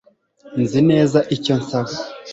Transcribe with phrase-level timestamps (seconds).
[0.61, 1.93] Nzi neza icyo nsaba